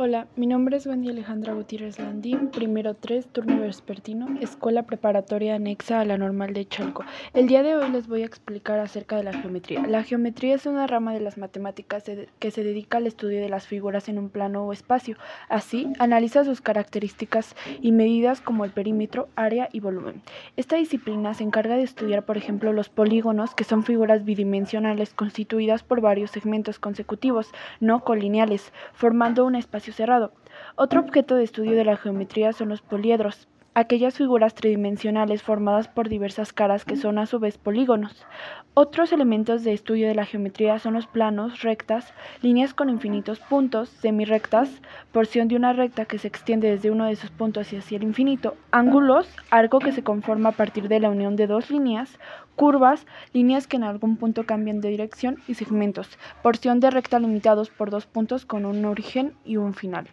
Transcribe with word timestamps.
Hola, 0.00 0.28
mi 0.36 0.46
nombre 0.46 0.76
es 0.76 0.86
Wendy 0.86 1.08
Alejandra 1.08 1.54
Gutiérrez 1.54 1.98
Landín, 1.98 2.50
primero 2.50 2.94
3, 2.94 3.26
turno 3.32 3.62
vespertino, 3.62 4.28
escuela 4.40 4.84
preparatoria 4.84 5.56
anexa 5.56 5.98
a 5.98 6.04
la 6.04 6.16
normal 6.16 6.54
de 6.54 6.68
Chalco. 6.68 7.04
El 7.34 7.48
día 7.48 7.64
de 7.64 7.74
hoy 7.74 7.90
les 7.90 8.06
voy 8.06 8.22
a 8.22 8.26
explicar 8.26 8.78
acerca 8.78 9.16
de 9.16 9.24
la 9.24 9.32
geometría. 9.32 9.84
La 9.88 10.04
geometría 10.04 10.54
es 10.54 10.66
una 10.66 10.86
rama 10.86 11.14
de 11.14 11.18
las 11.18 11.36
matemáticas 11.36 12.04
que 12.38 12.50
se 12.52 12.62
dedica 12.62 12.98
al 12.98 13.08
estudio 13.08 13.40
de 13.40 13.48
las 13.48 13.66
figuras 13.66 14.08
en 14.08 14.20
un 14.20 14.28
plano 14.28 14.62
o 14.62 14.72
espacio. 14.72 15.16
Así, 15.48 15.92
analiza 15.98 16.44
sus 16.44 16.60
características 16.60 17.56
y 17.82 17.90
medidas 17.90 18.40
como 18.40 18.64
el 18.64 18.70
perímetro, 18.70 19.28
área 19.34 19.68
y 19.72 19.80
volumen. 19.80 20.22
Esta 20.56 20.76
disciplina 20.76 21.34
se 21.34 21.42
encarga 21.42 21.74
de 21.74 21.82
estudiar, 21.82 22.24
por 22.24 22.36
ejemplo, 22.36 22.72
los 22.72 22.88
polígonos, 22.88 23.52
que 23.56 23.64
son 23.64 23.82
figuras 23.82 24.24
bidimensionales 24.24 25.12
constituidas 25.12 25.82
por 25.82 26.00
varios 26.00 26.30
segmentos 26.30 26.78
consecutivos, 26.78 27.50
no 27.80 28.04
colineales, 28.04 28.72
formando 28.94 29.44
un 29.44 29.56
espacio 29.56 29.87
cerrado. 29.92 30.32
Otro 30.76 31.00
objeto 31.00 31.34
de 31.34 31.44
estudio 31.44 31.76
de 31.76 31.84
la 31.84 31.96
geometría 31.96 32.52
son 32.52 32.68
los 32.68 32.82
poliedros, 32.82 33.48
aquellas 33.78 34.16
figuras 34.16 34.54
tridimensionales 34.54 35.44
formadas 35.44 35.86
por 35.86 36.08
diversas 36.08 36.52
caras 36.52 36.84
que 36.84 36.96
son 36.96 37.16
a 37.16 37.26
su 37.26 37.38
vez 37.38 37.58
polígonos. 37.58 38.26
Otros 38.74 39.12
elementos 39.12 39.62
de 39.62 39.72
estudio 39.72 40.08
de 40.08 40.16
la 40.16 40.24
geometría 40.24 40.80
son 40.80 40.94
los 40.94 41.06
planos, 41.06 41.62
rectas, 41.62 42.12
líneas 42.42 42.74
con 42.74 42.90
infinitos 42.90 43.38
puntos, 43.38 43.88
semirectas, 43.88 44.68
porción 45.12 45.46
de 45.46 45.54
una 45.54 45.74
recta 45.74 46.06
que 46.06 46.18
se 46.18 46.26
extiende 46.26 46.68
desde 46.68 46.90
uno 46.90 47.04
de 47.04 47.14
sus 47.14 47.30
puntos 47.30 47.72
hacia 47.72 47.96
el 47.96 48.02
infinito, 48.02 48.56
ángulos, 48.72 49.28
arco 49.50 49.78
que 49.78 49.92
se 49.92 50.02
conforma 50.02 50.48
a 50.48 50.52
partir 50.52 50.88
de 50.88 50.98
la 50.98 51.10
unión 51.10 51.36
de 51.36 51.46
dos 51.46 51.70
líneas, 51.70 52.18
curvas, 52.56 53.06
líneas 53.32 53.68
que 53.68 53.76
en 53.76 53.84
algún 53.84 54.16
punto 54.16 54.44
cambian 54.44 54.80
de 54.80 54.88
dirección 54.88 55.36
y 55.46 55.54
segmentos, 55.54 56.18
porción 56.42 56.80
de 56.80 56.90
recta 56.90 57.20
limitados 57.20 57.70
por 57.70 57.90
dos 57.90 58.06
puntos 58.06 58.44
con 58.44 58.64
un 58.64 58.84
origen 58.84 59.34
y 59.44 59.56
un 59.56 59.72
final. 59.72 60.08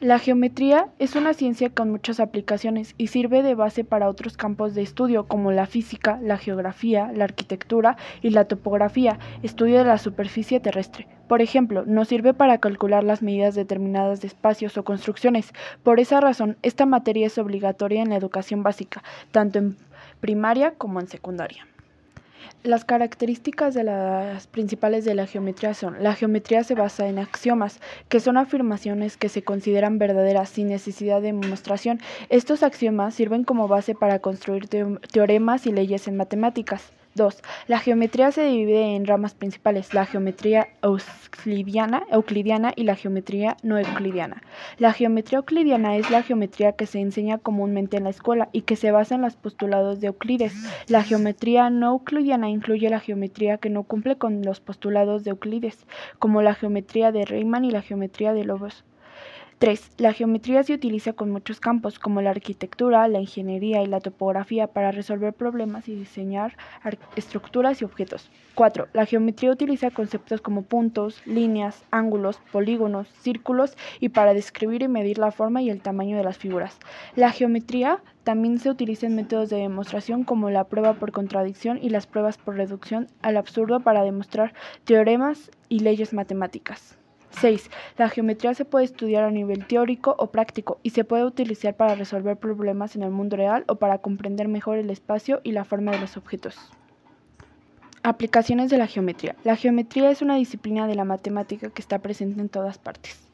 La 0.00 0.18
geometría 0.18 0.90
es 0.98 1.16
una 1.16 1.32
ciencia 1.32 1.70
con 1.70 1.90
muchas 1.90 2.20
aplicaciones 2.20 2.94
y 2.98 3.06
sirve 3.06 3.42
de 3.42 3.54
base 3.54 3.82
para 3.82 4.10
otros 4.10 4.36
campos 4.36 4.74
de 4.74 4.82
estudio 4.82 5.26
como 5.26 5.52
la 5.52 5.64
física, 5.64 6.20
la 6.22 6.36
geografía, 6.36 7.10
la 7.14 7.24
arquitectura 7.24 7.96
y 8.20 8.28
la 8.28 8.44
topografía, 8.44 9.18
estudio 9.42 9.78
de 9.78 9.86
la 9.86 9.96
superficie 9.96 10.60
terrestre. 10.60 11.08
Por 11.28 11.40
ejemplo, 11.40 11.86
nos 11.86 12.08
sirve 12.08 12.34
para 12.34 12.58
calcular 12.58 13.04
las 13.04 13.22
medidas 13.22 13.54
determinadas 13.54 14.20
de 14.20 14.26
espacios 14.26 14.76
o 14.76 14.84
construcciones. 14.84 15.54
Por 15.82 15.98
esa 15.98 16.20
razón, 16.20 16.58
esta 16.60 16.84
materia 16.84 17.26
es 17.26 17.38
obligatoria 17.38 18.02
en 18.02 18.10
la 18.10 18.16
educación 18.16 18.62
básica, 18.62 19.02
tanto 19.30 19.60
en 19.60 19.78
primaria 20.20 20.74
como 20.74 21.00
en 21.00 21.08
secundaria. 21.08 21.66
Las 22.66 22.84
características 22.84 23.74
de 23.74 23.84
las 23.84 24.48
principales 24.48 25.04
de 25.04 25.14
la 25.14 25.28
geometría 25.28 25.72
son: 25.72 26.02
la 26.02 26.14
geometría 26.14 26.64
se 26.64 26.74
basa 26.74 27.06
en 27.06 27.20
axiomas, 27.20 27.78
que 28.08 28.18
son 28.18 28.36
afirmaciones 28.36 29.16
que 29.16 29.28
se 29.28 29.44
consideran 29.44 29.98
verdaderas 29.98 30.48
sin 30.48 30.66
necesidad 30.66 31.20
de 31.22 31.32
demostración. 31.32 32.00
Estos 32.28 32.64
axiomas 32.64 33.14
sirven 33.14 33.44
como 33.44 33.68
base 33.68 33.94
para 33.94 34.18
construir 34.18 34.66
teoremas 34.66 35.68
y 35.68 35.72
leyes 35.72 36.08
en 36.08 36.16
matemáticas. 36.16 36.90
2. 37.16 37.42
La 37.66 37.78
geometría 37.78 38.30
se 38.30 38.44
divide 38.44 38.94
en 38.94 39.06
ramas 39.06 39.34
principales, 39.34 39.94
la 39.94 40.06
geometría 40.06 40.68
euclidiana, 40.82 42.02
euclidiana 42.10 42.72
y 42.76 42.84
la 42.84 42.94
geometría 42.94 43.56
no 43.62 43.78
euclidiana. 43.78 44.42
La 44.78 44.92
geometría 44.92 45.38
euclidiana 45.38 45.96
es 45.96 46.10
la 46.10 46.22
geometría 46.22 46.72
que 46.72 46.86
se 46.86 47.00
enseña 47.00 47.38
comúnmente 47.38 47.96
en 47.96 48.04
la 48.04 48.10
escuela 48.10 48.48
y 48.52 48.62
que 48.62 48.76
se 48.76 48.90
basa 48.90 49.14
en 49.14 49.22
los 49.22 49.36
postulados 49.36 50.00
de 50.00 50.08
Euclides. 50.08 50.54
La 50.88 51.02
geometría 51.02 51.70
no 51.70 51.92
euclidiana 51.92 52.48
incluye 52.48 52.88
la 52.90 53.00
geometría 53.00 53.58
que 53.58 53.70
no 53.70 53.82
cumple 53.82 54.16
con 54.16 54.42
los 54.42 54.60
postulados 54.60 55.24
de 55.24 55.30
Euclides, 55.30 55.86
como 56.18 56.42
la 56.42 56.54
geometría 56.54 57.12
de 57.12 57.24
Riemann 57.24 57.64
y 57.64 57.70
la 57.70 57.82
geometría 57.82 58.32
de 58.32 58.44
Lobos. 58.44 58.84
3. 59.58 59.92
La 59.96 60.12
geometría 60.12 60.62
se 60.64 60.74
utiliza 60.74 61.14
con 61.14 61.30
muchos 61.30 61.60
campos, 61.60 61.98
como 61.98 62.20
la 62.20 62.28
arquitectura, 62.28 63.08
la 63.08 63.20
ingeniería 63.20 63.82
y 63.82 63.86
la 63.86 64.00
topografía, 64.00 64.66
para 64.66 64.92
resolver 64.92 65.32
problemas 65.32 65.88
y 65.88 65.94
diseñar 65.94 66.58
estructuras 67.16 67.80
y 67.80 67.86
objetos. 67.86 68.30
4. 68.54 68.88
La 68.92 69.06
geometría 69.06 69.50
utiliza 69.50 69.90
conceptos 69.90 70.42
como 70.42 70.60
puntos, 70.60 71.22
líneas, 71.24 71.84
ángulos, 71.90 72.38
polígonos, 72.52 73.08
círculos 73.22 73.78
y 73.98 74.10
para 74.10 74.34
describir 74.34 74.82
y 74.82 74.88
medir 74.88 75.16
la 75.16 75.32
forma 75.32 75.62
y 75.62 75.70
el 75.70 75.80
tamaño 75.80 76.18
de 76.18 76.24
las 76.24 76.36
figuras. 76.36 76.78
La 77.14 77.30
geometría 77.30 78.02
también 78.24 78.58
se 78.58 78.68
utiliza 78.68 79.06
en 79.06 79.16
métodos 79.16 79.48
de 79.48 79.56
demostración 79.56 80.24
como 80.24 80.50
la 80.50 80.64
prueba 80.64 80.94
por 80.94 81.12
contradicción 81.12 81.78
y 81.80 81.88
las 81.88 82.06
pruebas 82.06 82.36
por 82.36 82.56
reducción 82.56 83.06
al 83.22 83.38
absurdo 83.38 83.80
para 83.80 84.02
demostrar 84.02 84.52
teoremas 84.84 85.50
y 85.70 85.80
leyes 85.80 86.12
matemáticas. 86.12 86.98
6. 87.40 87.70
La 87.98 88.08
geometría 88.08 88.54
se 88.54 88.64
puede 88.64 88.84
estudiar 88.84 89.24
a 89.24 89.30
nivel 89.30 89.66
teórico 89.66 90.14
o 90.18 90.30
práctico 90.30 90.78
y 90.82 90.90
se 90.90 91.04
puede 91.04 91.24
utilizar 91.24 91.76
para 91.76 91.94
resolver 91.94 92.36
problemas 92.36 92.96
en 92.96 93.02
el 93.02 93.10
mundo 93.10 93.36
real 93.36 93.64
o 93.68 93.76
para 93.76 93.98
comprender 93.98 94.48
mejor 94.48 94.78
el 94.78 94.90
espacio 94.90 95.40
y 95.44 95.52
la 95.52 95.64
forma 95.64 95.92
de 95.92 96.00
los 96.00 96.16
objetos. 96.16 96.56
Aplicaciones 98.02 98.70
de 98.70 98.78
la 98.78 98.86
geometría. 98.86 99.36
La 99.44 99.56
geometría 99.56 100.10
es 100.10 100.22
una 100.22 100.36
disciplina 100.36 100.86
de 100.86 100.94
la 100.94 101.04
matemática 101.04 101.70
que 101.70 101.82
está 101.82 101.98
presente 101.98 102.40
en 102.40 102.48
todas 102.48 102.78
partes. 102.78 103.26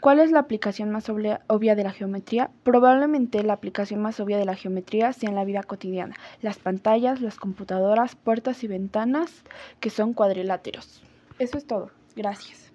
¿Cuál 0.00 0.18
es 0.18 0.32
la 0.32 0.40
aplicación 0.40 0.90
más 0.90 1.08
obvia 1.08 1.76
de 1.76 1.84
la 1.84 1.92
geometría? 1.92 2.50
Probablemente 2.64 3.44
la 3.44 3.52
aplicación 3.52 4.02
más 4.02 4.18
obvia 4.18 4.36
de 4.36 4.44
la 4.44 4.56
geometría 4.56 5.12
sea 5.12 5.28
en 5.28 5.36
la 5.36 5.44
vida 5.44 5.62
cotidiana, 5.62 6.16
las 6.40 6.58
pantallas, 6.58 7.20
las 7.20 7.36
computadoras, 7.36 8.16
puertas 8.16 8.64
y 8.64 8.66
ventanas 8.66 9.44
que 9.78 9.90
son 9.90 10.12
cuadriláteros. 10.12 11.04
Eso 11.38 11.56
es 11.56 11.68
todo. 11.68 11.92
Gracias. 12.16 12.71